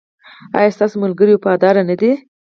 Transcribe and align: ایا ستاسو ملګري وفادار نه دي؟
ایا 0.57 0.73
ستاسو 0.75 0.95
ملګري 1.03 1.31
وفادار 1.33 1.75
نه 1.89 1.95
دي؟ 2.01 2.11